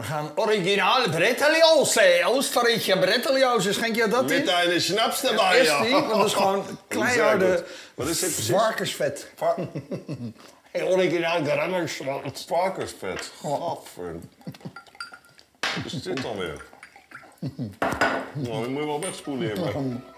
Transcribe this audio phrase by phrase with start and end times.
[0.00, 3.72] We gaan originaal Bretteljoos, Oostenrijkse Bretteljoos.
[3.72, 4.44] Schenk je dat in?
[4.44, 5.82] Met een snaps erbij, Is ja.
[5.82, 5.90] die?
[6.08, 7.64] Dat is gewoon kleiharde.
[7.94, 8.50] Wat is dit precies?
[8.54, 9.26] varkensvet.
[9.36, 9.54] Va-
[10.94, 12.44] originaal Grannerswald.
[12.46, 13.32] Varkensvet.
[13.42, 14.14] Gadver.
[15.60, 16.64] Wat is dit dan weer?
[18.34, 19.60] Nou, die moet je wel wegspoelen hier.
[19.60, 19.72] maar.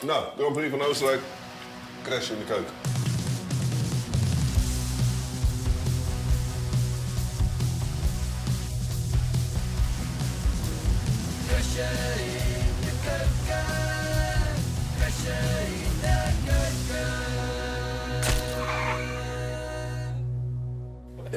[0.00, 1.20] Nou, Grand Prix van Oostenrijk.
[2.02, 2.79] Crash in de keuken.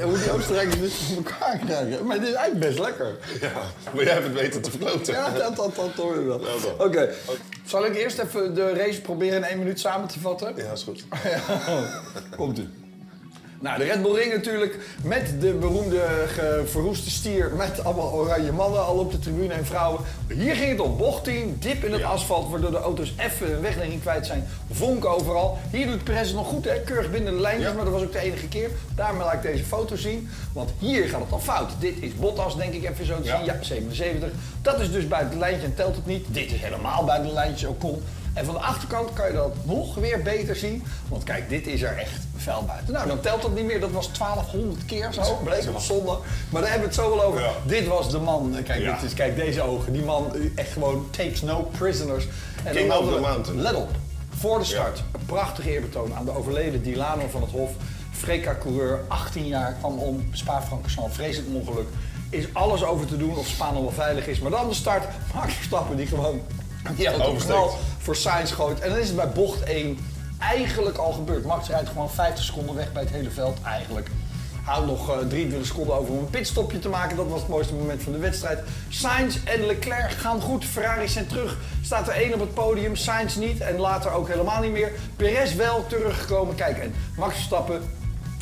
[0.03, 2.05] Hoe die Oostenrijkers dit voor elkaar krijgen.
[2.05, 3.17] Maar dit is eigenlijk best lekker.
[3.41, 3.51] Ja,
[3.93, 5.13] maar jij hebt het weten te verkloten.
[5.13, 6.41] Ja, dat, dat, dat hoor je wel.
[6.41, 7.09] Ja, Oké.
[7.65, 10.53] Zal ik eerst even de race proberen in één minuut samen te vatten?
[10.55, 11.05] Ja, is goed.
[12.37, 12.82] Komt u.
[13.63, 16.01] Nou, de Red Bull Ring natuurlijk met de beroemde
[16.65, 20.01] verroeste stier met allemaal oranje mannen al op de tribune en vrouwen.
[20.27, 20.97] Hier ging het om.
[20.97, 24.47] Bocht 10, dip in het asfalt, waardoor de auto's even hun weglegging kwijt zijn.
[24.71, 25.57] Vonk overal.
[25.71, 26.79] Hier doet Perez het nog goed, hè?
[26.81, 27.75] keurig binnen de lijntjes, Ja.
[27.75, 28.69] maar dat was ook de enige keer.
[28.95, 31.71] Daarom laat ik deze foto zien, want hier gaat het al fout.
[31.79, 33.45] Dit is Bottas, denk ik even zo te zien.
[33.45, 34.29] Ja, 77.
[34.61, 36.25] Dat is dus buiten het lijntje en telt het niet.
[36.29, 38.03] Dit is helemaal buiten het lijntje, Ocon.
[38.33, 40.83] En van de achterkant kan je dat nog weer beter zien.
[41.07, 42.93] Want kijk, dit is er echt vuil buiten.
[42.93, 43.79] Nou, dan telt dat niet meer.
[43.79, 45.39] Dat was 1200 keer zo.
[45.43, 46.17] Bleek wel zonde.
[46.49, 47.41] Maar daar hebben we het zo wel over.
[47.41, 47.51] Ja.
[47.65, 48.55] Dit was de man.
[48.63, 48.93] Kijk, Ja.
[48.93, 49.93] dit is, kijk, deze ogen.
[49.93, 52.27] Die man eh, echt gewoon takes no prisoners.
[52.63, 53.61] En King dan of the mountain.
[53.61, 53.89] Let op.
[54.29, 55.03] Voor de start.
[55.11, 57.71] Een prachtig eerbetoon aan de overleden Dilano van het Hof.
[58.11, 61.15] Freka-coureur, 18 jaar, kwam om Spa-Francorchamps.
[61.15, 61.87] Vreselijk ongeluk.
[62.29, 64.39] Is alles over te doen of Spa nog wel veilig is.
[64.39, 65.03] Maar dan de start.
[65.33, 66.41] Max Verstappen die gewoon
[66.97, 67.59] die auto Oversteekt.
[67.59, 68.79] knal voor Sainz gooit.
[68.79, 69.97] En dan is het bij bocht 1
[70.39, 71.45] eigenlijk al gebeurd.
[71.45, 74.07] Max rijdt gewoon 50 seconden weg bij het hele veld eigenlijk.
[74.63, 77.17] Houdt nog eh, 23 seconden over om een pitstopje te maken.
[77.17, 78.59] Dat was het mooiste moment van de wedstrijd.
[78.89, 80.65] Sainz en Leclerc gaan goed.
[80.65, 81.57] Ferrari zijn terug.
[81.81, 82.95] Staat er één op het podium.
[82.95, 83.61] Sainz niet.
[83.61, 84.91] En later ook helemaal niet meer.
[85.15, 86.55] Perez wel teruggekomen.
[86.55, 87.81] Kijk, en Max Verstappen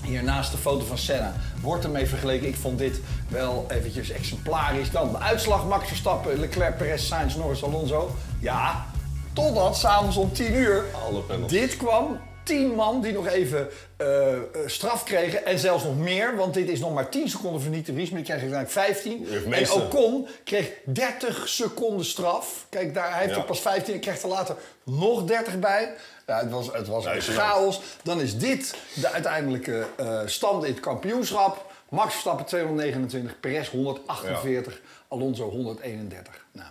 [0.03, 2.47] hier naast de foto van Senna wordt ermee vergeleken.
[2.47, 4.91] Ik vond dit wel eventjes exemplarisch.
[4.91, 8.15] Dan de uitslag Max Verstappen, Leclerc, Perez, Sainz, Norris, Alonso.
[8.39, 8.85] Ja,
[9.33, 12.19] totdat s'avonds om 10 uur Alle dit kwam.
[12.43, 15.45] 10 man die nog even eh, eh, straf kregen.
[15.45, 18.09] En zelfs nog meer, want dit is nog maar 10 seconden verniet de Vries.
[18.09, 19.27] Maar die krijgt uiteindelijk 15.
[19.53, 19.81] heeft En.
[19.81, 22.65] Ocon kreeg 30 seconden straf.
[22.69, 23.39] Kijk, daar, hij heeft Ja.
[23.39, 25.93] er pas 15 en krijgt er later nog 30 bij.
[26.27, 27.81] Ja, het was, het was een chaos.
[28.03, 31.69] Dan is dit de uiteindelijke eh, stand in het kampioenschap.
[31.89, 36.45] Max Verstappen 229, Perez 148, Alonso 131.
[36.51, 36.67] Nou,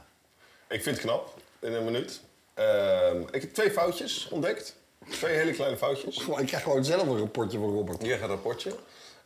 [0.69, 2.21] Ik vind het knap, in een minuut.
[2.55, 4.77] Ehm, ik heb twee foutjes ontdekt.
[5.09, 6.17] Twee hele kleine foutjes.
[6.19, 8.03] gewoon- ik krijg gewoon zelf een rapportje van Robert.
[8.03, 8.73] Hier gaat een rapportje.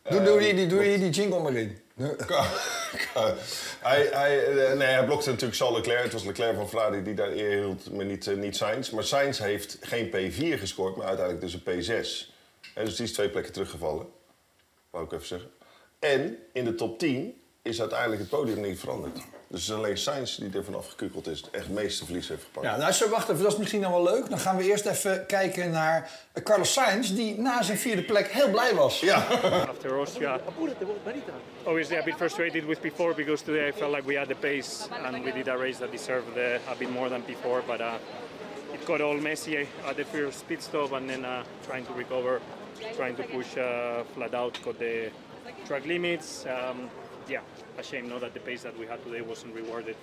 [0.09, 1.77] Doe, doe, die, die, doe hier die jingle maar in.
[3.81, 6.03] hij, hij, eh, nee, hij blokte natuurlijk Charles Leclerc.
[6.03, 8.89] Het was Leclerc van Ferrari die daar eer hield, maar niet, eh, niet Sainz.
[8.89, 11.61] Maar Sainz heeft geen P4 gescoord, maar uiteindelijk dus een
[12.03, 12.33] P6.
[12.73, 14.07] Hè, dus die is twee plekken teruggevallen.
[14.89, 15.49] Wou ik even zeggen.
[15.99, 19.17] En in de top 10 is uiteindelijk het podium niet veranderd.
[19.55, 21.43] Dus het is alleen Sainz die er vanaf gekukeld is.
[21.51, 22.65] Echt het meeste verlies heeft gepakt.
[22.65, 24.29] Ja, nou, zo, wacht even, dat is misschien dan wel leuk.
[24.29, 26.09] Dan gaan we eerst even kijken naar
[26.43, 28.99] Carlos Sainz, die na zijn vierde plek heel blij was.
[28.99, 29.15] Ja.
[29.69, 30.39] after Austria.
[31.63, 34.87] Obviously, a bit frustrated with before because today I felt like we had the pace
[35.03, 37.61] and we did a race that deserved uh, a bit more than before.
[37.67, 37.97] But uh,
[38.73, 42.41] it got all messy at the first pit stop and then uh, trying to recover,
[42.95, 45.11] trying to push uh, flat out, got the
[45.65, 46.45] track limits.
[46.45, 46.89] Um,
[47.29, 47.41] yeah,
[47.77, 49.95] a shame not that the pace that we had today wasn't rewarded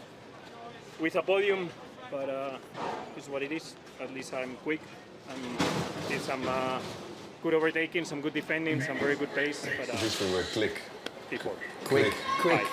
[1.01, 1.69] with a podium,
[2.11, 2.59] but uh,
[3.17, 3.75] it's what it is.
[4.01, 4.81] At least I'm quick
[5.31, 5.41] and
[6.09, 6.79] did some uh,
[7.43, 9.67] good overtaking, some good defending, some very good pace.
[9.79, 10.83] But uh, is weer klik.
[11.33, 11.57] before.
[11.85, 12.67] Quick, quick,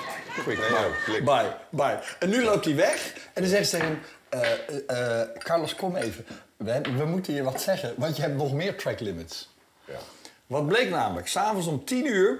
[1.05, 1.23] quick.
[1.23, 1.99] Bye, bye.
[2.19, 4.01] En nu loopt hij weg en dan zegt ze tegen hem...
[4.29, 6.25] eh, eh, eh, Carlos, kom even.
[6.57, 9.49] We, we moeten je wat zeggen, want je hebt nog meer track limits.
[9.85, 9.99] Ja.
[10.47, 11.27] Wat bleek namelijk?
[11.27, 12.39] S'avonds om 10 uur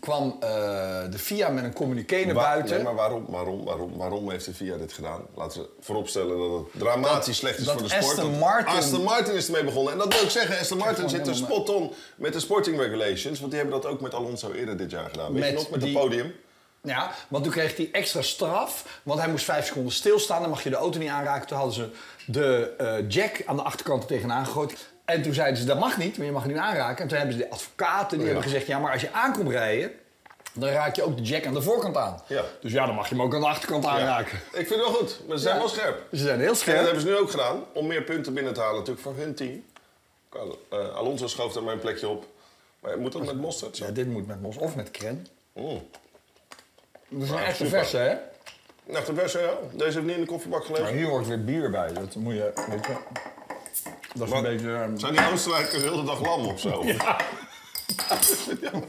[0.00, 0.48] kwam eh,
[1.10, 2.74] de FIA met een communiqué naar buiten.
[2.74, 5.20] Nee, maar waarom, waarom, waarom, waarom heeft de FIA dit gedaan?
[5.34, 8.04] Laten we vooropstellen dat het dramatisch slecht is voor de sport.
[8.04, 9.92] Aston Martin- Aston Martin is ermee begonnen.
[9.92, 12.78] En dat wil ik zeggen, Aston Martin zit er helemaal- spot on met de sporting
[12.80, 13.38] regulations.
[13.40, 15.32] Want die hebben dat ook met Alonso eerder dit jaar gedaan.
[15.32, 16.34] Weet Met je nog, met die- het podium?
[16.82, 19.00] Ja, want toen kreeg hij extra straf.
[19.02, 20.40] Want hij moest vijf seconden stilstaan.
[20.40, 21.46] Dan mag je de auto niet aanraken.
[21.46, 21.88] Toen hadden ze
[22.26, 24.88] de eh, jack aan de achterkant er tegenaan gegooid.
[25.08, 27.02] En toen zeiden ze, dat mag niet, maar je mag het niet aanraken.
[27.02, 28.32] En toen hebben ze de advocaten, die Ja.
[28.32, 28.66] hebben gezegd...
[28.66, 29.92] ja, maar als je aankomt rijden,
[30.52, 32.22] dan raak je ook de jack aan de voorkant aan.
[32.26, 32.42] Ja.
[32.60, 34.38] Dus ja, dan mag je hem ook aan de achterkant aanraken.
[34.52, 35.60] Ik vind het wel goed, maar ze zijn Ja.
[35.60, 36.02] wel scherp.
[36.10, 36.84] Ze zijn heel En dat scherp.
[36.84, 39.64] hebben ze nu ook gedaan, om meer punten binnen te halen natuurlijk voor hun team.
[40.68, 42.26] Eh, Alonso schoof er mijn plekje op.
[42.80, 43.76] Maar moet dat met mosterd?
[43.76, 43.84] Zo?
[43.84, 45.18] Ja, dit moet met mos of met crème.
[45.52, 45.88] Mm.
[47.08, 48.14] Dat is een Ja, echte verse, hè?
[48.92, 49.50] Nou, de verse, ja.
[49.72, 50.84] Deze heeft niet in de koffiebak gelegen.
[50.84, 51.92] Maar hier hoort weer bier bij.
[51.92, 52.52] Dat moet je...
[52.68, 52.96] Weet je
[54.18, 54.74] dat is een beetje...
[54.74, 56.84] ehm, Zijn die Oostenrijkers de hele dag lam of zo?
[56.86, 57.16] Ja.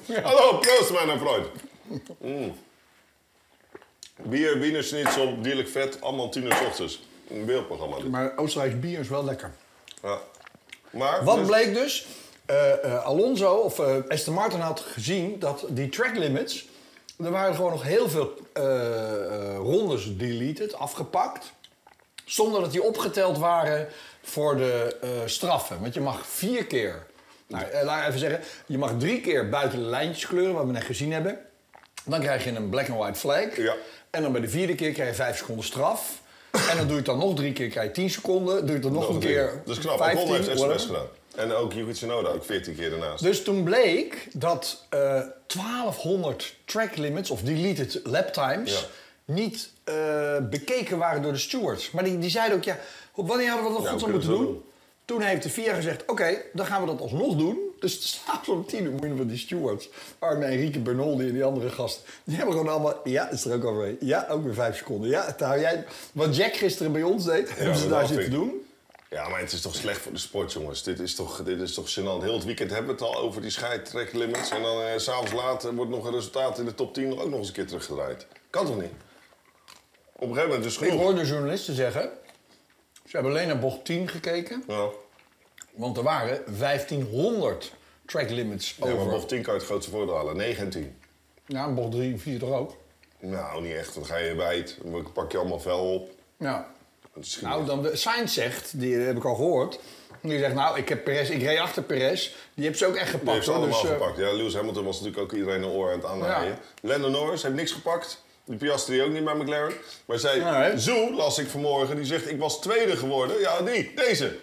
[0.23, 1.47] Hallo, proost mijn vriend.
[2.19, 2.55] Mm.
[4.17, 7.01] Bier, Wiener Schnitzel, dierlijk vet, allemaal tien uur 's ochtends.
[7.29, 8.09] Een beeldprogramma dit.
[8.09, 9.51] Maar Oostenrijks bier is wel lekker.
[10.03, 10.17] Ja.
[10.89, 12.07] Maar, Wat dus- bleek dus?
[12.45, 16.67] Eh, eh, Alonso, of eh Aston Martin had gezien dat die track limits...
[17.23, 18.63] Er waren gewoon nog heel veel eh,
[19.25, 21.51] eh, rondes deleted, afgepakt.
[22.29, 23.87] Zonder dat die opgeteld waren
[24.23, 25.81] voor de eh, straffen.
[25.81, 27.05] Want je mag vier keer...
[27.47, 28.39] Nou, eh, laat ik even zeggen.
[28.65, 31.39] Je mag drie keer buiten de lijntjes kleuren, wat we net gezien hebben.
[32.05, 33.57] Dan krijg je een black and white flag.
[33.57, 33.75] Ja.
[34.09, 36.21] En dan bij de vierde keer krijg je vijf seconden straf.
[36.51, 38.55] En dan doe je het dan nog drie keer, krijg je 10 seconden.
[38.59, 39.33] Doe je het dan nog, nog een drie.
[39.33, 39.97] keer Dat is knap.
[39.97, 40.81] 15, Ocon heeft het whatever.
[40.83, 40.97] expres
[41.35, 41.51] gedaan.
[41.51, 43.23] En ook Yuki Tsunoda, ook 14 keer daarnaast.
[43.23, 48.85] Dus toen bleek dat eh 1200 track limits of deleted lap times Ja.
[49.33, 51.91] niet eh, bekeken waren door de stewards.
[51.91, 52.77] Maar die, die zeiden ook, ja,
[53.15, 54.63] wanneer hadden we dat nog goed kunnen moeten we doen?
[55.05, 57.57] Toen heeft de FIA gezegd, oké, dan gaan we dat alsnog doen.
[57.79, 59.89] Dus s'avonds om tien uur je van die stewards,
[60.19, 63.63] Arne Enrique Bernoldi en die andere gasten, die hebben gewoon allemaal, ja, is er ook
[63.63, 63.97] overheen.
[63.99, 65.09] Ja, ook weer vijf seconden.
[65.09, 68.31] Ja, hou jij, wat Jack gisteren bij ons deed, hebben ze daar zitten ik.
[68.31, 68.67] doen.
[69.09, 70.83] Ja, maar het is toch slecht voor de sport, jongens.
[70.83, 72.23] Dit is toch, dit is toch gênant.
[72.23, 74.49] Heel het weekend hebben we het al over die scheidtrack limits.
[74.49, 77.39] En dan eh, s'avonds later wordt nog een resultaat in de top 10 ook nog
[77.39, 78.25] eens een keer teruggedraaid.
[78.49, 78.91] Kan toch niet?
[80.19, 81.03] Op een gegeven moment is het Ik genoeg.
[81.05, 82.09] hoorde journalisten zeggen,
[83.05, 84.63] ze hebben alleen naar bocht 10 gekeken.
[84.67, 84.87] Ja.
[85.71, 87.73] Want er waren 1500
[88.05, 89.09] track limits Ja, maar over.
[89.09, 90.37] bocht 10 kan je het grootste voordeel halen.
[90.37, 90.97] 9 en 10.
[91.45, 92.75] Ja, en bocht 3 en 4 toch ook?
[93.19, 93.93] Nou, niet echt.
[93.93, 94.77] Dan ga je wijd.
[94.83, 96.09] Dan pak je allemaal vel op.
[96.37, 96.71] Ja.
[97.41, 99.79] Nou, dan de Sainz zegt, die heb ik al gehoord.
[100.21, 102.31] Die zegt, nou, ik heb Perez, ik reed achter Perez.
[102.53, 104.17] Die heeft ze ook echt Die gepakt heeft ze allemaal Dus, eh, gepakt.
[104.17, 106.57] Ja, Lewis Hamilton was natuurlijk ook iedereen een oor aan het aanhaaien.
[106.81, 106.87] Ja.
[106.89, 108.23] Lando Norris heeft niks gepakt.
[108.49, 109.73] Die Piastri ook niet bij McLaren.
[110.05, 110.77] Maar zij.
[110.77, 113.39] Zoe, las ik vanmorgen, die zegt ik was tweede geworden.
[113.39, 114.37] Ja, die, deze.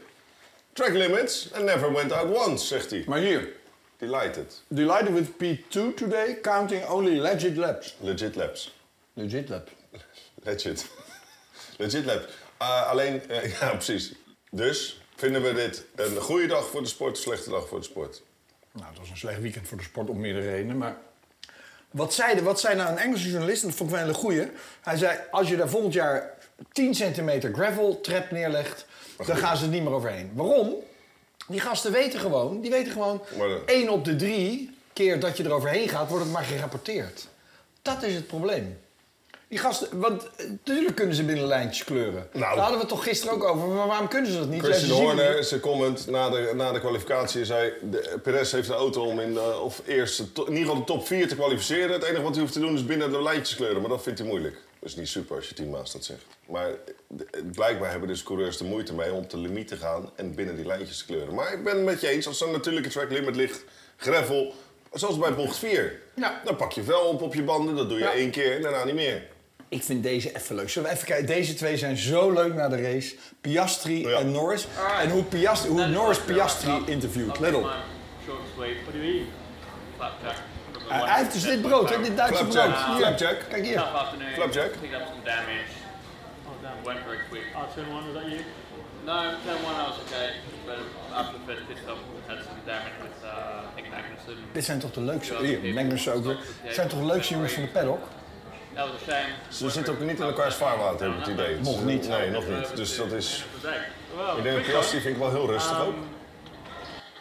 [0.72, 3.04] Track limits and never went out once, zegt hij.
[3.06, 3.48] maar hier,
[3.96, 4.62] Delighted.
[4.68, 7.96] delighted with P2 today, counting only legit laps.
[8.00, 8.74] Legit laps.
[9.12, 9.68] Legit lap.
[10.42, 10.86] Legit.
[11.78, 12.28] Legit lap.
[12.62, 14.12] Uh, alleen, eh, ja precies.
[14.50, 17.84] Dus, vinden we dit een goede dag voor de sport, een slechte dag voor de
[17.84, 18.22] sport?
[18.72, 20.96] Nou, het was een slecht weekend voor de sport om meerdere redenen, maar...
[21.96, 24.22] Wat zei, wat zei nou een Engelse journalist, en dat vond ik wel een hele
[24.22, 24.50] goeie.
[24.80, 26.30] Hij zei, als je daar volgend jaar
[26.72, 28.86] 10 centimeter gravel trap neerlegt,
[29.26, 30.30] dan gaan ze er niet meer overheen.
[30.34, 30.74] Waarom?
[31.48, 35.36] Die gasten weten gewoon, die weten gewoon, Maar de- één op de drie keer dat
[35.36, 37.26] je er overheen gaat, wordt het maar gerapporteerd.
[37.82, 38.78] Dat is het probleem.
[39.48, 42.28] Die gasten, want eh, natuurlijk kunnen ze binnen lijntjes kleuren.
[42.32, 42.40] Nou.
[42.40, 44.62] Daar hadden we het toch gisteren ook over, maar waarom kunnen ze dat niet?
[44.62, 47.72] Christian Horner, zijn comment na de, na de kwalificatie, zei...
[47.90, 50.84] De, Perez heeft de auto om in de, of eerst de in ieder geval de
[50.84, 51.90] top 4 te kwalificeren.
[51.92, 53.80] Het enige wat hij hoeft te doen is binnen de lijntjes kleuren.
[53.80, 54.54] Maar dat vindt hij moeilijk.
[54.80, 56.24] Dat is niet super als je teammaas dat zegt.
[56.48, 56.70] Maar
[57.08, 60.10] de- blijkbaar hebben dus coureurs er moeite mee om op de limiet te gaan...
[60.16, 61.34] en binnen die lijntjes te kleuren.
[61.34, 63.64] Maar ik ben het met je eens, als er een natuurlijke track limit ligt...
[63.96, 64.54] gravel,
[64.92, 66.00] zoals bij bocht 4.
[66.14, 66.40] Ja.
[66.44, 68.12] Dan pak je vel op op je banden, dat doe je Ja.
[68.12, 69.26] één keer en daarna niet meer.
[69.68, 70.70] Ik vind deze even leuk.
[70.70, 71.26] Zullen we even kijken?
[71.26, 73.14] Deze twee zijn zo leuk na de race.
[73.40, 74.18] Piastri Ja.
[74.18, 74.66] en Norris.
[75.00, 77.38] En hoe, Piastri, hoe Norris Piastri interviewt.
[77.38, 77.70] Let op.
[80.88, 82.02] Hij heeft dus dit brood, hè?
[82.02, 82.64] Dit Duitse brood.
[82.64, 82.96] Hier.
[82.96, 83.36] Flapjack.
[83.48, 83.84] Kijk hier.
[84.34, 84.70] Flapjack.
[84.72, 85.44] Oh, damn.
[86.84, 87.42] Went very quick.
[87.54, 88.40] Ah, turn one, was that you?
[89.04, 89.14] No,
[89.44, 90.28] turn one I was okay,
[90.66, 90.78] but
[91.14, 94.36] after the first pit stop, had some damage with uh, I think Magnussen.
[94.52, 95.36] Dit zijn toch de leukste...
[95.42, 96.38] Hier, Magnussen ook weer.
[96.64, 98.02] Dit zijn toch de leukste jongens van de paddock?
[99.48, 101.60] Ze zitten ook niet in elkaars vaarwater, heb ik het idee.
[101.60, 102.08] Nog niet.
[102.08, 102.76] Nee, nog niet.
[102.76, 103.44] Dus dat is...
[104.36, 105.94] Ik denk dat Piastri vind ik wel heel rustig ook.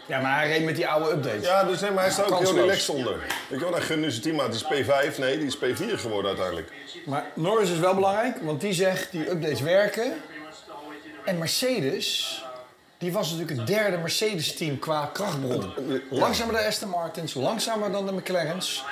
[0.06, 1.46] Ja, maar hij reed met die oude updates.
[1.46, 3.18] Ja, dus nee, maar hij staat ook heel relaxed onder.
[3.50, 5.18] Weet je wel, hij gunt nu zijn teammaat, die is P5.
[5.18, 6.72] Nee, die is P4 geworden uiteindelijk.
[7.06, 10.14] Maar Norris is wel belangrijk, want die zegt die updates werken.
[11.26, 12.44] En Mercedes,
[12.98, 15.74] die was natuurlijk het derde Mercedes-team qua krachtbron.
[16.10, 18.84] Langzamer dan de Aston Martins, langzamer dan de McLaren's.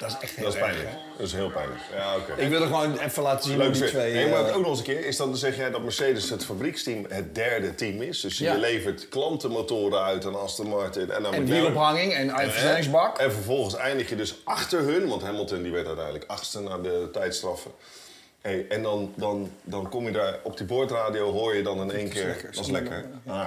[0.00, 0.88] Dat is echt heel Dat is pijnlijk.
[1.16, 1.80] Dat is heel pijnlijk.
[1.94, 2.42] Ja, oké.
[2.42, 4.12] Ik wil er gewoon even laten zien hoe Leuk die twee...
[4.14, 6.44] Nee, maar eh, ook nog eens een keer, is dan zeg jij dat Mercedes het
[6.44, 8.20] fabrieksteam het derde team is.
[8.20, 8.52] Dus Ja.
[8.52, 13.18] je levert klantenmotoren uit aan Aston Martin en aan en wielophanging en een versnellingsbak.
[13.18, 17.08] En vervolgens eindig je dus achter hun, want Hamilton die werd uiteindelijk achtste na de
[17.12, 17.70] tijdstraffen.
[18.40, 21.90] Hey, en dan, dan, dan kom je daar op die boordradio, hoor je dan in
[21.92, 22.26] één keer.
[22.26, 22.52] lekker.
[22.52, 23.04] Dat is lekker.
[23.26, 23.46] Ah,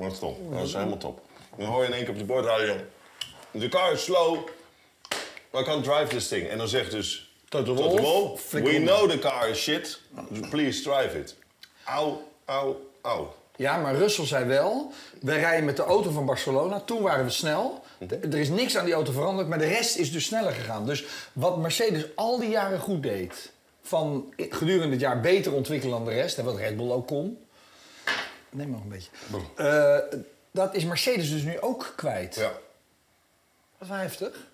[0.00, 0.52] dat is top.
[0.52, 1.20] Dat is helemaal top.
[1.56, 2.74] Dan hoor je in één keer op die boordradio.
[3.58, 4.38] The car is slow.
[5.54, 6.48] I can't drive this thing.
[6.48, 10.00] En dan zegt dus Toto Wolff, flikker we know the car is shit.
[10.50, 11.34] Please drive it.
[11.84, 13.26] Au, au, au.
[13.56, 16.80] Ja, maar Russell zei wel, wij rijden met de auto van Barcelona.
[16.80, 17.84] Toen waren we snel.
[17.98, 18.14] Mhm.
[18.14, 20.86] Er is niks aan die auto veranderd, maar de rest is dus sneller gegaan.
[20.86, 23.52] Dus wat Mercedes al die jaren goed deed,
[23.82, 27.46] van gedurende het jaar beter ontwikkelen dan de rest, en wat Red Bull ook kon.
[28.50, 29.10] Neem nog een beetje.
[29.54, 32.34] Eh, dat is Mercedes dus nu ook kwijt.
[32.34, 32.52] Ja, Dat
[33.80, 34.47] is wel heftig.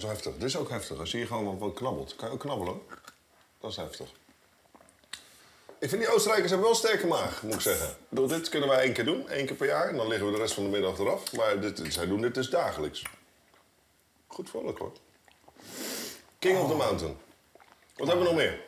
[0.00, 0.32] Dat is heftig.
[0.32, 0.98] Dit is ook heftig.
[0.98, 2.16] Als je hier gewoon wat, knabbelt.
[2.16, 2.80] Kan je ook knabbelen?
[3.60, 4.08] Dat is heftig.
[5.78, 7.88] Ik vind die Oostenrijkers hebben wel een sterke maag, moet ik zeggen.
[7.88, 9.88] Ik bedoel, dit kunnen wij één keer doen, één keer per jaar.
[9.88, 11.32] En dan liggen we de rest van de middag eraf.
[11.32, 13.02] Maar dit, zij doen dit dus dagelijks.
[14.26, 14.92] Goed vrolijk hoor.
[16.38, 17.16] King of the Mountain.
[17.96, 18.60] Wat hebben we nog meer?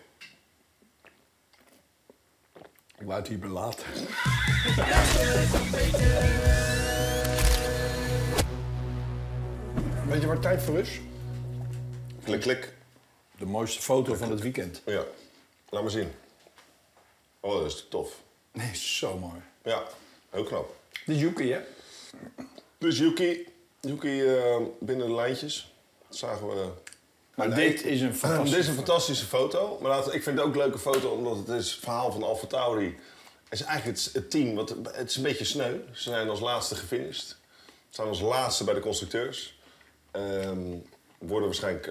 [2.99, 3.87] Ik het hier belaten.
[10.09, 11.01] Weet je waar tijd voor is?
[12.25, 12.73] Klik, klik.
[13.39, 14.83] De mooiste foto van het weekend.
[14.87, 15.05] Ja,
[15.69, 16.13] laat maar zien.
[17.41, 18.23] Oh, dat is tof.
[18.53, 19.41] Nee, zo mooi.
[19.65, 19.83] Ja,
[20.31, 20.75] heel knap.
[21.07, 21.61] Dit is Yuki, hè?
[22.79, 23.49] Dus Yuki,
[23.81, 25.75] Yuki eh, binnen de lijntjes.
[26.09, 26.71] Dat zagen we.
[27.35, 29.79] Maar dit is een Dit fantastische is een fantastische foto.
[29.81, 32.47] Maar ik vind het ook een leuke foto, omdat het is het verhaal van Alfa
[32.47, 32.99] Tauri.
[33.49, 35.77] Het is eigenlijk het, het team, wat, het is een beetje sneu.
[35.93, 37.27] Ze zijn als laatste gefinished.
[37.27, 37.37] Ze
[37.91, 39.61] staan als laatste bij de constructeurs.
[40.11, 40.77] Ehm,
[41.27, 41.87] worden waarschijnlijk,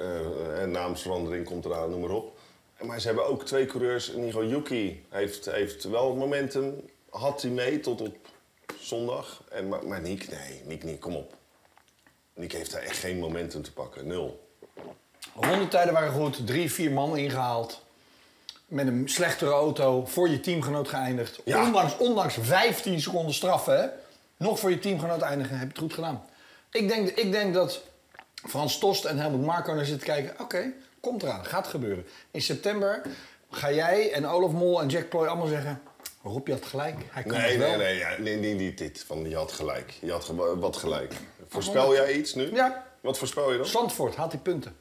[0.62, 2.40] een naamsverandering komt eraan, noem maar op.
[2.82, 4.06] Maar ze hebben ook twee coureurs.
[4.06, 6.90] Geval Yuki heeft, heeft wel momentum.
[7.10, 8.16] Had hij mee tot op
[8.80, 9.44] zondag.
[9.50, 11.34] En, maar, maar Nick, nee, Nick, Nick, kom op.
[12.34, 14.08] Nick heeft daar echt geen momentum te pakken.
[14.08, 14.50] Nul.
[15.36, 17.82] Rondetijden waren goed, drie, vier man ingehaald.
[18.66, 21.42] Met een slechtere auto voor je teamgenoot geëindigd.
[21.46, 21.66] Ja.
[21.66, 23.88] Ondanks, ondanks 15 seconden straf, hè?
[24.38, 26.26] Nog voor je teamgenoot eindigen, heb je het goed gedaan.
[26.72, 27.82] Ik denk, ik denk dat
[28.48, 30.39] Frans Tost en Helmut Marko naar zitten kijken.
[30.39, 32.05] Oké, komt eraan, gaat gebeuren.
[32.31, 33.01] In september
[33.51, 35.81] ga jij en Olaf Mol en Jack Ploy allemaal zeggen...
[36.24, 37.69] Rob, je had gelijk, hij kan Nee, het wel.
[37.69, 39.03] nee, nee, ja, nee, nee, niet dit.
[39.07, 39.93] Van, je had gelijk.
[40.01, 41.13] Je had ge- wat gelijk.
[41.48, 42.53] Voorspel jij iets nu?
[42.53, 42.86] Ja.
[43.01, 43.65] Wat voorspel je dan?
[43.67, 44.75] Zandvoort haalt die punten.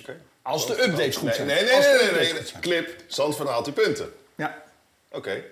[0.00, 0.20] Oké.
[0.42, 1.46] Als de updates goed zijn.
[1.46, 1.80] nee, nee,
[2.12, 2.42] nee, nee.
[2.60, 4.12] Clip, Zandvoort haalt die punten.
[4.34, 4.62] Ja.
[5.10, 5.42] Oké.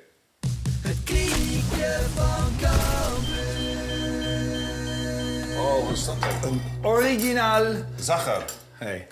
[5.64, 6.62] Oh, wat is dat dan?
[6.82, 7.64] Originaal.
[7.96, 8.44] Zagger.
[8.72, 9.06] Hey.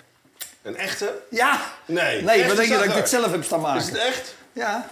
[0.61, 1.21] Een echte?
[1.29, 1.73] Ja!
[1.85, 2.21] Nee.
[2.21, 3.81] Nee, wat denk je dat ik dit zelf heb staan maken?
[3.81, 4.35] Is het echt?
[4.51, 4.89] Ja.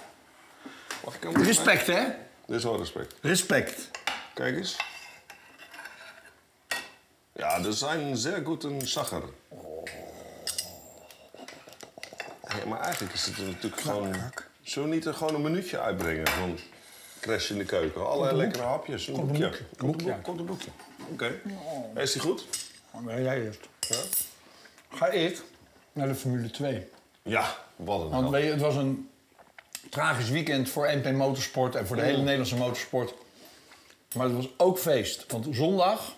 [1.05, 2.03] Mag ik hem Respect, hè?
[2.45, 3.13] Dit is wel respect.
[3.21, 3.89] Respect.
[4.33, 4.75] Kijk eens.
[7.33, 8.81] Ja, dat een zeer goed een.
[12.47, 14.15] Ja, maar eigenlijk is het natuurlijk gewoon...
[14.61, 16.59] Zullen we niet er gewoon een minuutje uitbrengen van
[17.21, 18.07] Crash in de keuken?
[18.07, 19.49] Alle lekkere hapjes, een boekje.
[19.49, 20.05] Komt een Boekje.
[20.13, 20.69] boek- komt een boekje.
[21.11, 21.41] Oké.
[21.95, 22.45] Is die goed?
[22.99, 23.59] Maar jij eerst.
[23.79, 23.95] Ja.
[24.93, 25.41] Ga ik
[25.93, 26.87] naar de Formule 2.
[27.21, 29.09] Ja, wat een Want weet je, het was een
[29.89, 33.13] tragisch weekend voor NP Motorsport en voor de hele Nederlandse motorsport.
[34.15, 35.25] Maar het was ook feest.
[35.31, 36.15] Want zondag,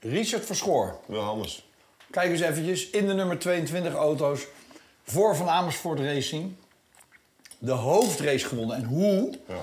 [0.00, 0.98] Richard Verschoor.
[1.06, 1.68] Wilhelmus.
[2.10, 4.46] Kijk eens eventjes, in de nummer 22 auto's
[5.02, 6.52] voor Van Amersfoort Racing.
[7.58, 8.76] De hoofdrace gewonnen.
[8.76, 9.38] En hoe?
[9.48, 9.54] Ja.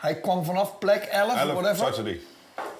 [0.00, 2.18] Hij kwam vanaf plek 11, 11, whatever.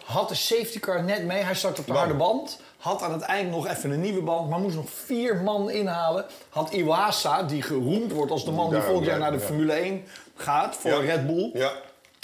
[0.05, 1.43] Had de safety car net mee.
[1.43, 2.61] Hij startte op de harde band.
[2.77, 4.49] Had aan het eind nog even een nieuwe band.
[4.51, 6.25] Maar moest nog vier man inhalen.
[6.49, 9.45] Had Iwasa, die geroemd wordt als de man die volgend jaar naar de ja.
[9.45, 10.05] Formule 1
[10.37, 10.77] gaat.
[10.77, 10.99] Voor Ja.
[11.01, 11.51] Red Bull.
[11.55, 11.73] Ja.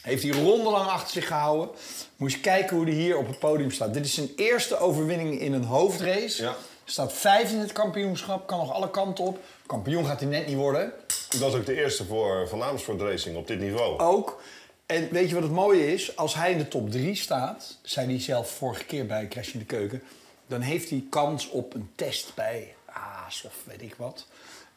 [0.03, 1.69] Heeft hij rondelang achter zich gehouden.
[2.17, 3.95] Moet je kijken hoe hij hier op het podium staat.
[3.95, 6.43] Dit is zijn eerste overwinning in een hoofdrace.
[6.43, 6.55] Ja.
[6.85, 8.47] Staat vijf in het kampioenschap.
[8.47, 9.39] Kan nog alle kanten op.
[9.67, 10.93] Kampioen gaat hij net niet worden.
[11.39, 13.99] Dat is ook de eerste voor Van Amersfoort Racing op dit niveau.
[13.99, 14.41] Ook.
[14.87, 16.17] En weet je wat het mooie is?
[16.17, 19.59] Als hij in de top 3 staat, zei hij zelf vorige keer bij Crash in
[19.59, 20.03] de Keuken,
[20.47, 24.27] dan heeft hij kans op een test bij Aas of weet ik wat.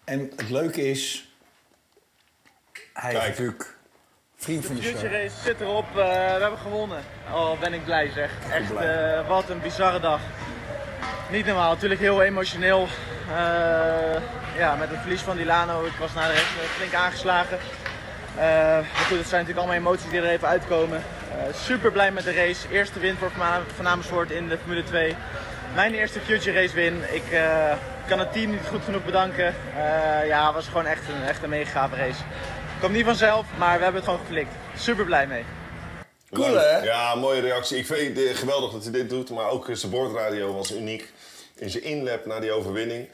[0.03, 1.29] En het leuke is,
[2.93, 3.23] hij Kijk.
[3.23, 3.77] is natuurlijk
[4.35, 5.11] vriend van de Future show.
[5.11, 5.85] race zit erop.
[5.89, 7.03] eh, we hebben gewonnen.
[7.33, 8.31] Oh, ben ik blij zeg.
[8.51, 10.21] Echt, eh, wat een bizarre dag.
[11.31, 12.87] Niet normaal, natuurlijk heel emotioneel.
[13.29, 14.21] Eh,
[14.57, 17.57] ja, met het verlies van Dilano, ik was naar de rest eh, flink aangeslagen.
[18.39, 21.03] Eh, maar goed, het zijn natuurlijk allemaal emoties die er even uitkomen.
[21.31, 22.67] Eh, super blij met de race.
[22.71, 23.31] Eerste win voor
[23.75, 25.15] Van Amersfoort in de Formule 2.
[25.75, 27.03] Mijn eerste Future Race win.
[27.11, 27.73] Ik eh,
[28.07, 29.55] kan het team niet goed genoeg bedanken.
[29.75, 32.21] Eh, ja, het was gewoon echt een, echt een mega gave race.
[32.81, 34.53] Komt niet vanzelf, maar we hebben het gewoon geflikt.
[34.77, 35.43] Super blij mee.
[36.31, 36.77] Cool, hè?
[36.77, 37.77] Ja, mooie reactie.
[37.77, 39.29] Ik vind het geweldig dat hij dit doet.
[39.29, 41.11] Maar ook zijn bordradio was uniek.
[41.55, 43.07] In zijn inlap na die overwinning.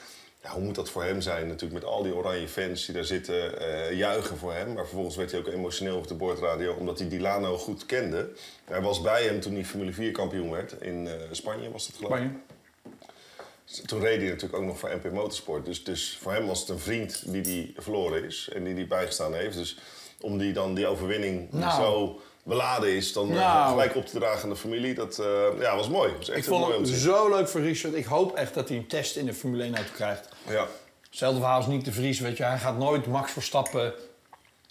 [0.46, 3.04] Ja, hoe moet dat voor hem zijn natuurlijk met al die oranje fans die daar
[3.04, 4.74] zitten eh, juichen voor hem.
[4.74, 8.30] Maar vervolgens werd hij ook emotioneel op de bordradio omdat hij Dilano goed kende.
[8.66, 10.76] Hij was bij hem toen hij Formule 4 kampioen werd.
[10.82, 12.18] In eh, Spanje was dat geloof ik.
[12.18, 13.88] Spanje.
[13.88, 15.66] Toen reed hij natuurlijk ook nog voor MP Motorsport.
[15.66, 18.88] Dus, dus voor hem was het een vriend die hij verloren is en die hij
[18.88, 19.58] bijgestaan heeft.
[19.58, 19.78] Dus
[20.22, 21.82] om die dan die overwinning die Nou.
[21.84, 23.70] zo beladen is, dan eh, Nou.
[23.70, 24.94] gelijk op te dragen aan de familie.
[24.94, 26.10] Dat eh, ja, was mooi.
[26.10, 27.94] Dat was echt Ik vond mooi om het zo leuk voor Richard.
[27.94, 30.30] Ik hoop echt dat hij een test in de Formule 1 auto krijgt.
[30.48, 30.68] Ja.
[31.10, 32.44] Hetzelfde verhaal als Nick de Vries, weet je.
[32.44, 33.94] Hij gaat nooit Max Verstappen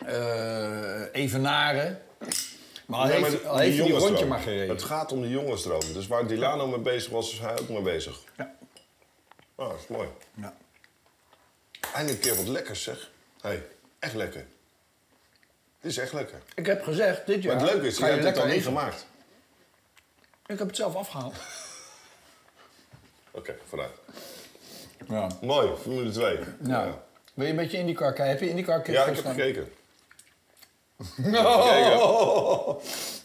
[0.06, 2.02] eh evenaren.
[2.86, 4.06] Maar al Ja, heeft, maar al heeft hij die jongensdroom.
[4.08, 4.68] rondje maar gereden.
[4.68, 5.92] Het gaat om de jongensdroom.
[5.92, 8.18] Dus waar Dilano mee bezig was, is hij ook mee bezig.
[8.36, 8.54] Ja.
[9.54, 10.08] Ah, dat is mooi.
[10.34, 10.54] Ja.
[11.94, 13.10] Eindelijk een keer wat lekkers, zeg.
[13.40, 13.66] hey,
[13.98, 14.46] echt lekker.
[15.80, 16.42] Het is echt lekker.
[16.54, 18.64] Ik heb gezegd, dit jaar Maar het leuke is, je je hebt het al niet
[18.64, 19.06] gemaakt.
[20.46, 21.34] Ik heb het zelf afgehaald.
[23.30, 23.92] Oké, vooruit.
[25.08, 25.26] Ja.
[25.40, 26.38] Mooi, Formule 2.
[26.58, 26.90] Nou,
[27.34, 28.28] wil je een beetje IndyCar kijken?
[28.28, 29.68] Heb je IndyCar Ja, ik heb gekeken.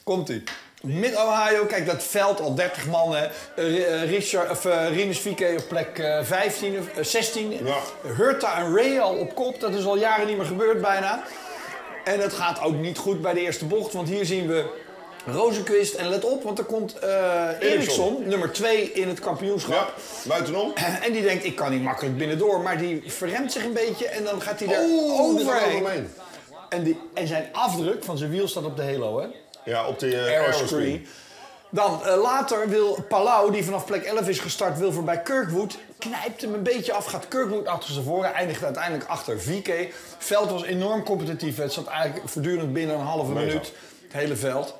[0.03, 0.43] Komt-ie.
[0.81, 3.15] Mid-Ohio, kijk dat veld, al 30 man.
[3.15, 3.27] hè.
[3.55, 7.65] Eh, eh, Richard, of, eh, Rinus VK op plek eh, 15 of eh, 16.
[7.65, 7.77] Ja.
[8.17, 9.59] Hurta en Ray al op kop.
[9.59, 11.23] Dat is al jaren niet meer gebeurd bijna.
[12.03, 13.93] En het gaat ook niet goed bij de eerste bocht.
[13.93, 14.65] Want hier zien we
[15.31, 15.93] Rozenquist.
[15.93, 19.93] En let op, want er komt eh Eriksson, nummer 2 in het kampioenschap.
[19.97, 20.73] Ja, buitenom.
[21.05, 22.61] En die denkt, ik kan niet makkelijk binnendoor.
[22.61, 26.09] Maar die verremt zich een beetje en dan gaat hij er Oeh, die gaat overheen.
[26.69, 29.27] En, die, en zijn afdruk van zijn wiel staat op de halo, hè?
[29.63, 31.07] Ja, op de uh, Aeroscreen.
[31.71, 35.77] Dan eh, later wil Palau, die vanaf plek 11 is gestart, wil voorbij Kirkwood.
[35.97, 38.33] Knijpt hem een beetje af, gaat Kirkwood achter ze voren.
[38.33, 39.93] Eindigt uiteindelijk achter VK.
[40.17, 41.57] Veld was enorm competitief.
[41.57, 43.45] Het zat eigenlijk voortdurend binnen een halve Mega.
[43.45, 43.71] minuut.
[44.03, 44.75] Het hele veld.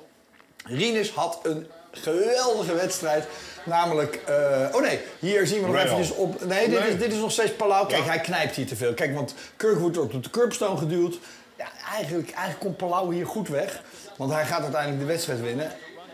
[0.69, 3.25] Rinus had een geweldige wedstrijd.
[3.65, 4.35] Namelijk, eh,
[4.71, 5.85] oh nee, hier zien we nog Real.
[5.85, 6.45] eventjes op.
[6.45, 6.89] Nee, dit, Nee.
[6.89, 7.87] Is, dit is nog steeds Palau.
[7.87, 8.09] Kijk, Ja.
[8.09, 8.93] hij knijpt hier te veel.
[8.93, 11.19] Kijk, want Kirkwood wordt op de curbstone geduwd.
[11.57, 13.81] Ja, eigenlijk, eigenlijk komt Palau hier goed weg.
[14.17, 15.71] Want hij gaat uiteindelijk de wedstrijd winnen.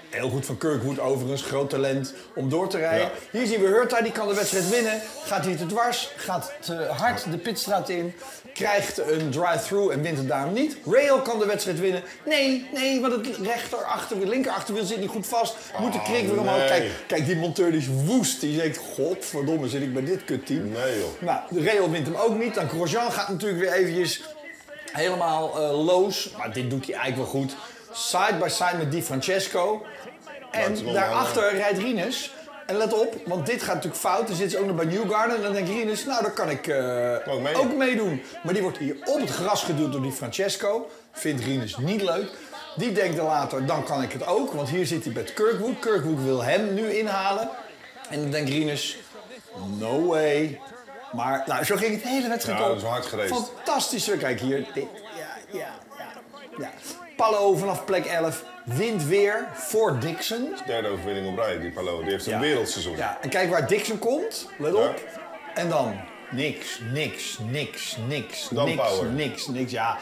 [0.09, 3.05] Heel goed van Kirkwood overigens, groot talent om door te rijden.
[3.31, 3.39] Ja.
[3.39, 5.01] Hier zien we Hurta, die kan de wedstrijd winnen.
[5.23, 8.13] Gaat hier te dwars, gaat te hard de pitstraat in.
[8.53, 10.77] Krijgt een drive-through en wint het daarom niet.
[10.85, 12.03] Rail kan de wedstrijd winnen.
[12.25, 15.55] Nee, nee, want het rechter achter, linker achterwiel zit niet goed vast.
[15.79, 16.57] Moet de krik weer omhoog.
[16.57, 16.67] nee.
[16.67, 18.41] Kijk, kijk, die monteur die is woest.
[18.41, 20.69] Die zegt, godverdomme, zit ik bij dit kutteam.
[20.69, 21.21] Nee, joh.
[21.21, 22.53] Nou, de Rail wint hem ook niet.
[22.53, 24.21] Dan Grosjean gaat natuurlijk weer eventjes
[24.91, 26.29] helemaal eh loos.
[26.37, 27.55] Maar dit doet hij eigenlijk wel goed.
[27.95, 29.85] Side by side met Di Francesco.
[30.51, 32.33] En daarachter rijdt Rinus.
[32.65, 34.27] En let op, want dit gaat natuurlijk fout.
[34.27, 35.35] Dan zit ze ook nog bij Newgarden.
[35.35, 37.55] En dan denkt Rinus, nou, dan kan ik eh, Ook mee.
[37.55, 38.21] ook meedoen.
[38.43, 40.89] Maar die wordt hier op het gras geduwd door Di Francesco.
[41.11, 42.29] Vindt Rinus niet leuk.
[42.75, 44.51] Die denkt dan later, dan kan ik het ook.
[44.53, 45.79] Want hier zit hij met Kirkwood.
[45.79, 47.49] Kirkwood wil hem nu inhalen.
[48.09, 48.97] En dan denkt Rinus,
[49.77, 50.59] no way.
[51.11, 52.69] Maar nou, zo ging het hele wedstrijd Ja, op.
[53.65, 54.19] dat is hard.
[54.19, 54.67] Kijk hier.
[54.73, 54.87] Dit.
[55.17, 56.11] Ja, ja, ja.
[56.57, 56.71] ja.
[57.15, 60.55] Pallo vanaf plek 11 wint weer voor Dixon.
[60.65, 62.01] Derde overwinning op rij, die Palo.
[62.01, 62.39] Die heeft een Ja.
[62.39, 62.97] wereldseizoen.
[62.97, 64.47] Ja, en kijk waar Dixon komt.
[64.57, 65.03] Let op.
[65.53, 65.95] En dan
[66.31, 69.09] niks, niks, niks, niks, Dan niks, power.
[69.11, 69.71] niks, niks.
[69.71, 69.97] Ja,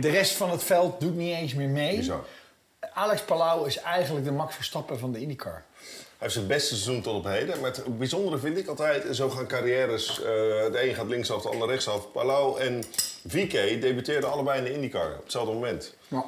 [0.00, 1.96] de rest van het veld doet niet eens meer mee.
[1.96, 2.24] Bizar.
[2.94, 5.64] Alex Palau is eigenlijk de Max Verstappen van de IndyCar.
[5.82, 7.60] Hij heeft zijn beste seizoen tot op heden.
[7.60, 10.18] Maar het bijzondere vind ik altijd, en zo gaan carrières.
[10.18, 12.12] eh, de een gaat linksaf, de ander rechtsaf.
[12.12, 12.84] Palau en
[13.26, 15.94] VK debuteerden allebei in de IndyCar op hetzelfde moment.
[16.08, 16.24] Ja.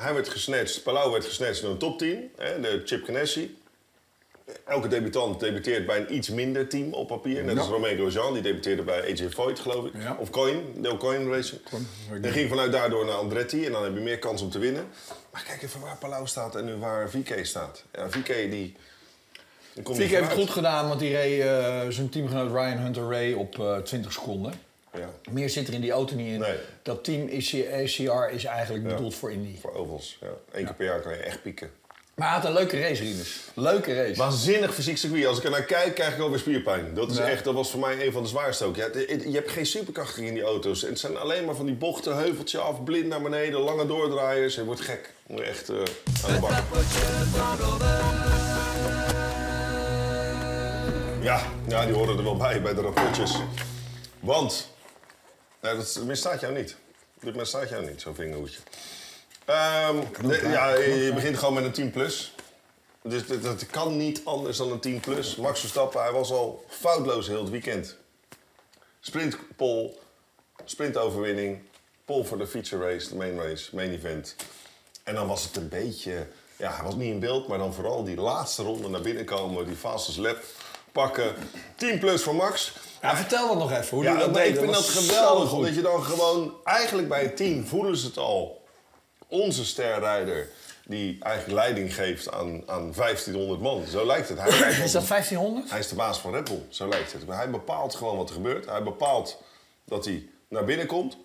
[0.00, 3.58] Hij werd gesnatcht, Palau werd gesnatcht door een topteam, hè, de Chip Ganassi.
[4.66, 7.44] Elke debutant debuteert bij een iets minder team op papier.
[7.44, 9.92] Net als Romain Grosjean, die debuteerde bij AJ Foyt, geloof ik.
[10.02, 10.16] Ja.
[10.20, 11.60] Of Coin, Deel Coin Racing.
[12.22, 14.86] En ging vanuit daardoor naar Andretti en dan heb je meer kans om te winnen.
[15.32, 17.84] Maar kijk even waar Palau staat en nu waar VK staat.
[17.92, 18.76] Ja, VK die...
[19.74, 23.58] niet heeft het goed gedaan, want die reed eh, zijn teamgenoot Ryan Hunter Ray op
[23.58, 24.69] eh 20 seconden.
[24.94, 26.38] Ja, Meer zit er in die auto niet in.
[26.38, 26.56] Nee.
[26.82, 29.58] Dat team ACR is eigenlijk bedoeld voor Indy.
[29.60, 30.18] voor ovals.
[30.20, 30.26] Ja.
[30.52, 31.70] Eén keer per jaar kan je echt pieken.
[32.14, 33.40] Maar hij had een leuke race, Rinus.
[33.54, 34.14] Leuke race.
[34.14, 35.26] Waanzinnig fysiek circuit.
[35.26, 36.94] Als ik er naar kijk, krijg ik alweer spierpijn.
[36.94, 37.28] Dat, is Ja.
[37.28, 38.76] echt, dat was voor mij een van de zwaarste ook.
[38.76, 40.82] Ja, het- je hebt geen superkracht in die auto's.
[40.82, 44.54] En het zijn alleen maar van die bochten, heuveltje af, blind naar beneden, lange doordraaiers.
[44.54, 45.10] Je wordt gek.
[45.26, 45.76] Moet echt eh,
[46.26, 46.52] aan de bak.
[51.22, 53.34] Ja, ja, die horen er wel bij, bij de rapportjes.
[54.20, 54.69] Want,
[55.60, 56.76] nou, dat misstaat jou niet.
[57.20, 58.58] Dit misstaat jou niet, zo'n vingerhoedje.
[59.44, 62.34] Ehm, de- ja, je begint gewoon met een 10 plus.
[63.02, 65.36] Dus dat, dat kan niet anders dan een 10 plus.
[65.36, 67.96] Max Verstappen, hij was al foutloos heel het weekend.
[69.00, 69.92] Sprintpole,
[70.64, 71.62] sprintoverwinning,
[72.04, 74.36] pole voor de feature race, de main race, main event.
[75.04, 78.04] En dan was het een beetje, ja, hij was niet in beeld, maar dan vooral
[78.04, 80.38] die laatste ronde naar binnen komen, die fastest lap
[80.92, 81.34] pakken.
[81.76, 82.72] 10 plus voor Max.
[83.02, 84.48] Ja, vertel dat nog even, hoe Ja, doe je dat deed.
[84.54, 85.52] ik vind dat geweldig.
[85.52, 88.64] Omdat je dan gewoon, eigenlijk bij het team voelen ze het al.
[89.28, 90.48] Onze sterrijder
[90.84, 93.86] die eigenlijk leiding geeft aan, aan 1500 man.
[93.86, 94.38] Zo lijkt het.
[94.38, 94.48] Hij,
[94.84, 95.70] Is dat 1500?
[95.70, 97.26] hij is de baas van Red Bull, zo lijkt het.
[97.26, 98.66] Maar hij bepaalt gewoon wat er gebeurt.
[98.66, 99.42] Hij bepaalt
[99.84, 101.16] dat hij naar binnen komt.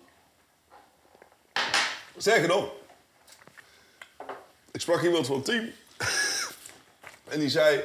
[2.16, 2.70] Sterker nog,
[4.72, 5.70] ik sprak iemand van het team.
[7.32, 7.80] en die zei,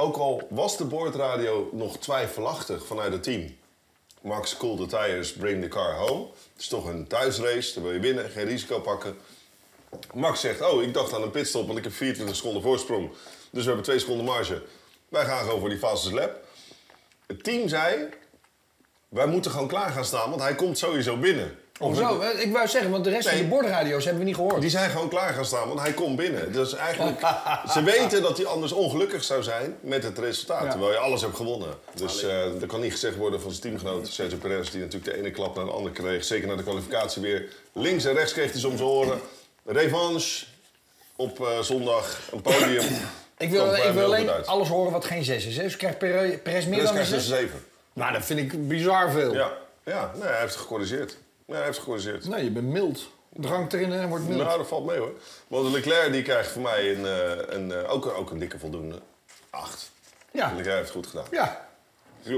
[0.00, 3.58] ook al was de boordradio nog twijfelachtig vanuit het team.
[4.22, 6.26] Max, cool the tires, bring the car home.
[6.52, 9.16] Het is toch een thuisrace, daar wil je winnen, geen risico pakken.
[10.14, 13.10] Max zegt, oh, ik dacht aan een pitstop, want ik heb 24 seconden voorsprong.
[13.50, 14.62] Dus we hebben twee seconden marge.
[15.08, 16.44] Wij gaan gewoon voor die fastest lap.
[17.26, 18.08] Het team zei,
[19.08, 21.58] wij moeten gewoon klaar gaan staan, want hij komt sowieso binnen.
[21.86, 22.20] Hoezo?
[22.20, 22.30] Hè?
[22.30, 23.34] Ik wou zeggen, want de rest Nee.
[23.36, 24.60] van de bordradio's hebben we niet gehoord.
[24.60, 26.52] Die zijn gewoon klaar gaan staan, want hij komt binnen.
[26.52, 27.20] Dus eigenlijk,
[27.74, 30.62] ze weten dat hij anders ongelukkig zou zijn met het resultaat.
[30.64, 30.70] Ja.
[30.70, 31.68] Terwijl je alles hebt gewonnen.
[31.94, 34.70] Dus eh er kan niet gezegd worden van zijn teamgenoot Sergio Perez...
[34.70, 36.24] die natuurlijk de ene klap naar de andere kreeg.
[36.24, 37.48] Zeker na de kwalificatie weer.
[37.72, 39.20] Links en rechts kreeg hij soms horen.
[39.66, 40.44] Revanche
[41.16, 42.84] op eh, zondag, een podium.
[43.38, 44.46] Ik wil, bij ik wil alleen uit.
[44.46, 45.56] alles horen wat geen 6 is.
[45.56, 45.62] Hè?
[45.62, 47.30] Dus krijgt Perez meer Perez dan een krijgt dus 6?
[47.30, 47.64] een 7.
[47.92, 49.34] Nou, dat vind ik bizar veel.
[49.34, 49.52] Ja,
[49.84, 51.16] ja nee, hij heeft het gecorrigeerd.
[51.50, 52.28] Ja, hij heeft gecorrigeerd.
[52.28, 53.10] Nee, je bent mild.
[53.32, 54.42] Drank erin en wordt mild.
[54.42, 55.12] Nou, dat valt mee hoor.
[55.48, 59.00] Want Leclerc die krijgt voor mij een, eh, een, eh, ook, ook een dikke voldoende.
[59.50, 59.90] 8.
[60.32, 60.46] ja.
[60.46, 61.26] Leclerc heeft het goed gedaan.
[61.30, 61.68] ja.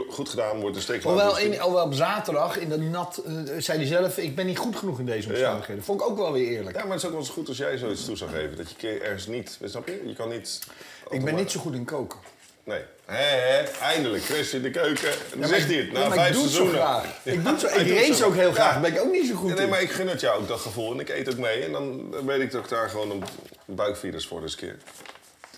[0.08, 3.78] Goed gedaan, wordt een steek Hoewel, in, hoewel op zaterdag, in dat nat, eh, zei
[3.78, 4.18] hij zelf...
[4.18, 5.84] ik ben niet goed genoeg in deze omstandigheden.
[5.84, 6.76] Vond ik ook wel weer eerlijk.
[6.76, 8.56] Ja, maar het is ook wel eens goed als jij zoiets toe zou geven.
[8.56, 9.58] Dat je ergens niet...
[9.64, 10.02] Snap je?
[10.06, 10.60] Je kan niet...
[11.10, 12.18] ik ben niet zo goed in koken.
[12.64, 12.82] Nee.
[13.04, 14.24] Hé, hé, eindelijk.
[14.24, 15.10] Chris in de keuken.
[15.30, 15.92] Dan maar zegt ik- hij het.
[15.96, 16.74] ja, Na vijf ik doe het zo seizoenen.
[16.86, 17.04] graag.
[17.24, 18.26] Ik, doe het zo, Hij ik het race zo.
[18.26, 18.66] ook heel graag.
[18.66, 18.72] Ja.
[18.72, 19.68] Daar ben ik ook niet zo goed Nee, in.
[19.68, 20.92] maar ik gun het jou ook dat gevoel.
[20.92, 21.62] En ik eet ook mee.
[21.64, 23.22] En dan weet ik dat ik daar gewoon een
[23.66, 24.76] buikvirus voor dus keer.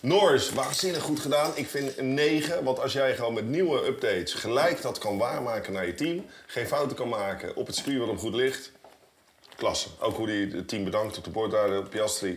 [0.00, 1.52] Norris, waanzinnig goed gedaan.
[1.54, 2.64] Ik vind een 9.
[2.64, 6.26] Want als jij gewoon met nieuwe updates gelijk dat kan waarmaken naar je team.
[6.46, 8.70] Geen fouten kan maken op het circuit wat hem goed ligt.
[9.56, 9.88] Klasse.
[9.98, 12.34] Ook hoe hij het team bedankt op de bordradio, op Piastri.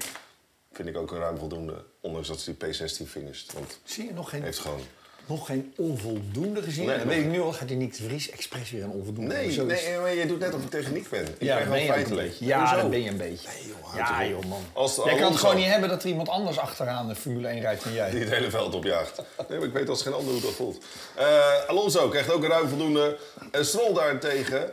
[0.74, 1.84] Vind ik ook een ruim voldoende.
[2.08, 3.54] Ondanks dat hij P16 finisht.
[3.54, 4.82] Want Zie je, nog geen, heeft gewoon...
[5.26, 6.86] nog geen onvoldoende gezien?
[6.86, 9.36] Nee, dan weet ik nu al, gaat hij niet de Vries expres weer een onvoldoende
[9.36, 11.28] Nee, Zo is- nee, maar je doet net of je techniek bent.
[11.30, 12.34] Ik Ja, ben ben gewoon feitelijk.
[12.40, 13.48] Ja, dat ben je een beetje.
[13.48, 14.62] Nee, joh, houd ja, joh, man.
[14.74, 17.60] Als jij kan het gewoon niet hebben dat er iemand anders achteraan de Formule 1
[17.62, 18.10] rijdt dan jij.
[18.12, 19.18] Die het hele veld opjaagt.
[19.50, 20.84] Nee, maar ik weet als geen ander hoe dat voelt.
[21.16, 23.18] Eh, Alonso krijgt ook een ruim voldoende.
[23.52, 24.64] En Stroll daarentegen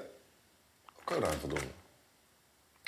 [1.04, 1.66] ook een ruim voldoende.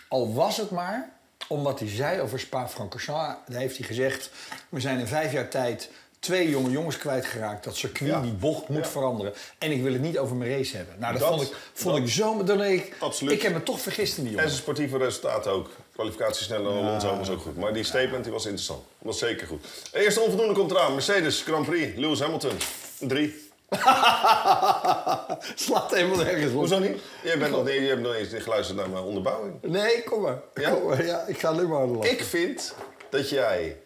[0.08, 1.15] Al was het maar
[1.48, 4.30] omdat hij zei over Spa-Francorchamps, daar heeft hij gezegd...
[4.68, 7.64] we zijn in vijf jaar tijd twee jonge jongens kwijtgeraakt.
[7.64, 8.20] Dat circuit, Ja.
[8.20, 8.90] die bocht moet Ja.
[8.90, 9.32] veranderen.
[9.58, 10.94] En ik wil het niet over mijn race hebben.
[10.98, 12.44] Nou, dat, Dat- vond ik, vond dat- ik zo...
[12.44, 13.32] Dan ik, Absoluut.
[13.34, 14.50] ik heb me toch vergist in die En jongen.
[14.50, 15.70] zijn sportieve resultaten ook.
[15.92, 17.56] Kwalificatie sneller dan Alonso was ook goed.
[17.56, 18.82] Maar die statement die was interessant.
[18.98, 19.64] Was zeker goed.
[19.92, 20.92] Eerste onvoldoende komt eraan.
[20.92, 21.96] Mercedes Grand Prix.
[21.96, 22.52] Lewis Hamilton.
[22.98, 23.45] Drie.
[25.54, 26.58] Slaat helemaal nergens op.
[26.58, 26.98] Hoezo niet?
[27.22, 29.54] Je, bent nog, niet- je hebt nog eens niet geluisterd naar mijn onderbouwing.
[29.62, 30.38] Nee, kom maar.
[30.54, 30.70] Ja?
[30.70, 31.04] Kom maar.
[31.04, 32.12] Ja, ik ga alleen maar harder lachen.
[32.12, 32.74] Ik vind
[33.10, 33.80] dat jij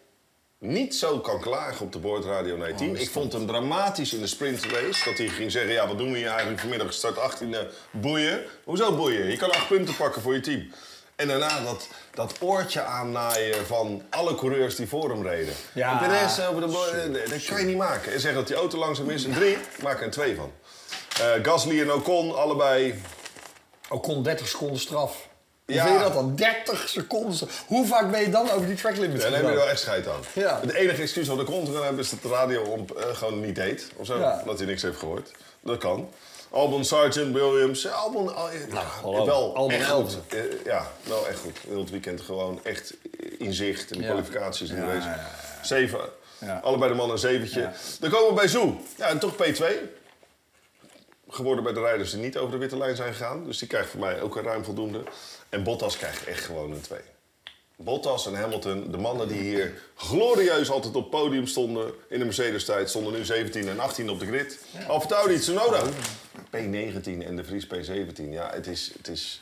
[0.57, 2.95] niet zo kan klagen op de boordradio naar je team.
[2.95, 5.03] ik vond hem dramatisch in de sprintrace.
[5.09, 6.87] Dat hij ging zeggen, ja, wat doen we hier eigenlijk vanmiddag?
[6.87, 7.57] Gestart 18e,
[7.91, 8.41] boeien.
[8.63, 9.29] Hoezo boeien?
[9.29, 10.71] Je kan acht punten pakken voor je team.
[11.21, 15.53] En daarna dat, dat oortje aannaaien van alle coureurs die voor hem reden.
[15.73, 15.91] Ja.
[15.91, 18.13] En Perez over de dat kan je niet maken.
[18.13, 20.51] En zeggen dat die auto langzaam is, een drie, maak er een twee van.
[21.19, 23.01] Eh, Gasly en Ocon, allebei
[23.89, 25.29] Ook kon 30 seconden straf.
[25.65, 25.87] Ja.
[25.87, 26.35] je dat dan?
[26.35, 27.35] 30 seconden.
[27.35, 27.63] straf.
[27.67, 29.79] Hoe vaak ben je dan over die track limit Ja, daar heb je wel echt
[29.79, 30.21] scheid aan.
[30.33, 30.59] Ja.
[30.61, 33.55] Het enige excuus wat ik kan hebben is dat de radio om, eh, gewoon niet
[33.55, 33.87] deed.
[33.95, 34.19] Of zo.
[34.19, 34.43] Ja.
[34.45, 35.31] Dat hij niks heeft gehoord.
[35.61, 36.09] Dat kan.
[36.51, 37.85] Albon, Sargent, Williams.
[37.85, 39.25] eh, Albon, al- eh, hallo.
[39.25, 40.17] wel Albon echt goed.
[40.29, 41.57] Eh, ja, wel echt goed.
[41.67, 42.93] Heel het weekend gewoon echt
[43.37, 43.91] in zicht.
[43.91, 45.09] In de kwalificaties in de race.
[45.61, 45.99] Zeven.
[46.39, 46.59] Ja.
[46.63, 47.71] Allebei de mannen een zeventje.
[47.99, 48.73] Dan komen we bij Zoe.
[48.97, 49.63] Ja, en toch P2.
[51.29, 53.45] Geworden bij de rijders die niet over de witte lijn zijn gegaan.
[53.45, 55.03] Dus die krijgt voor mij ook een ruim voldoende.
[55.49, 56.99] En Bottas krijgt echt gewoon een 2.
[57.83, 62.25] Bottas en Hamilton, de mannen die hier glorieus altijd op het podium stonden in de
[62.25, 64.59] Mercedes-tijd, stonden nu 17 en 18 op de grid.
[64.71, 64.85] Ja.
[64.85, 65.81] Alfa Tauri, Tsunoda.
[66.45, 68.29] P19 en de Vries P17.
[68.29, 69.41] Ja, het is, het, is,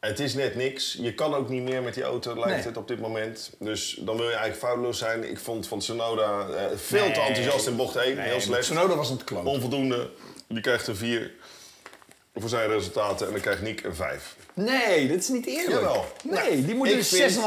[0.00, 0.96] het is net niks.
[1.00, 2.62] Je kan ook niet meer met die auto, lijkt Nee.
[2.66, 3.50] het op dit moment.
[3.58, 5.30] Dus dan wil je eigenlijk foutloos zijn.
[5.30, 8.18] Ik vond van Tsunoda eh, veel te enthousiast in bocht 1.
[8.18, 8.62] heel slecht.
[8.62, 9.52] Tsunoda was het klonen.
[9.52, 10.10] Onvoldoende.
[10.48, 11.30] Die krijgt een 4
[12.40, 14.34] voor zijn resultaten en dan krijgt Niek een 5.
[14.54, 15.70] Nee, dat is niet eerlijk.
[15.70, 16.04] Jawel.
[16.22, 17.40] Nee, die moet vind- 6,5.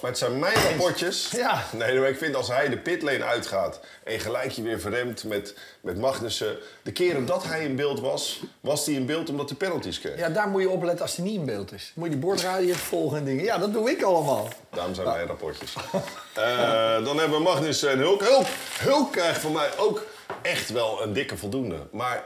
[0.00, 1.30] Maar het zijn mijn rapportjes.
[1.36, 1.64] Ja.
[1.72, 5.54] Nee, maar ik vind als hij de pitlane uitgaat en gelijk je weer verremt met,
[5.80, 6.56] met Magnussen.
[6.82, 10.18] De keren dat hij in beeld was, was hij in beeld omdat hij penalties kreeg.
[10.18, 11.92] Ja, daar moet je opletten als hij niet in beeld is.
[11.94, 13.44] Moet je die bordradio volgen en dingen.
[13.44, 14.48] Ja, dat doe ik allemaal.
[14.70, 15.72] Daarom zijn mijn rapportjes.
[16.34, 18.20] Eh, dan hebben we Magnussen en Hulk.
[18.22, 18.46] Hulk.
[18.78, 20.02] Hulk krijgt voor mij ook
[20.42, 21.76] echt wel een dikke voldoende.
[21.92, 22.24] Maar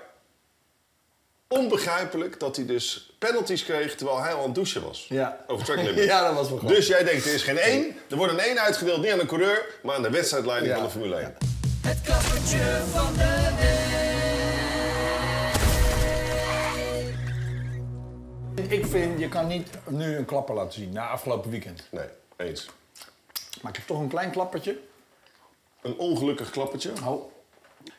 [1.49, 5.07] onbegrijpelijk dat hij dus penalties kreeg terwijl hij al aan het douchen was.
[5.09, 5.45] Ja.
[5.47, 6.05] Over track limit.
[6.05, 6.59] Ja, dat was wel.
[6.67, 7.97] Dus jij denkt, er is geen één.
[8.11, 10.79] Er wordt een één uitgedeeld, niet aan een coureur, maar aan de wedstrijdleiding Ja.
[10.79, 11.35] van de Formule 1.
[11.83, 13.55] Het klappertje van de
[18.55, 18.71] week.
[18.71, 21.87] ik vind, je kan niet nu een klapper laten zien na afgelopen weekend.
[21.91, 22.07] Nee,
[22.37, 22.69] eens.
[23.63, 24.79] Maar ik heb toch een klein klappertje.
[25.83, 26.91] Een ongelukkig klappertje.
[27.07, 27.33] Oh.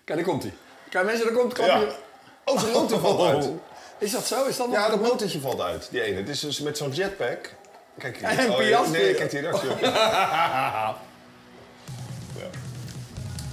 [0.03, 0.53] Kijk, daar komt hij.
[0.89, 1.97] Kijk mensen, daar komt het klappertje.
[1.97, 2.07] Ja.
[2.45, 3.49] Oh, zijn motor valt uit.
[3.97, 4.45] Is dat zo?
[4.45, 4.75] Is dat nog?
[4.75, 6.17] Ja, dat motortje valt uit, die ene.
[6.17, 7.54] Het is dus met zo'n jetpack.
[7.97, 8.28] Kijk hier.
[8.39, 8.91] En Oh, Piastri.
[9.02, 9.80] Nee, kijk reactie op.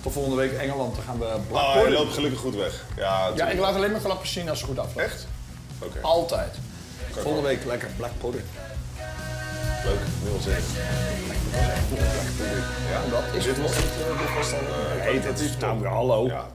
[0.03, 2.85] Tot volgende week Engeland, dan gaan we Black Oh, hij loopt gelukkig goed weg.
[2.97, 5.03] Ja, Ja, ik laat alleen maar klappers zien als ze goed aflopen.
[5.05, 5.27] Echt?
[5.83, 6.55] Oké, Altijd.
[7.11, 8.45] Volgende week lekker Black Pudding.
[9.85, 9.99] leuk.
[10.41, 10.49] 0-7.
[12.91, 13.85] Ja, dat is Dit was het.
[13.85, 14.59] eh, dit was dan...
[14.99, 16.27] eh, Nee, dat is nou, hallo.
[16.27, 16.47] Ja.